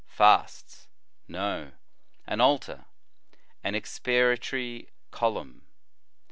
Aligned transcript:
Fasts? 0.07 0.87
No. 1.27 1.73
An 2.25 2.41
altar? 2.41 2.85
an 3.63 3.75
expiatory 3.75 4.89
column 5.11 5.67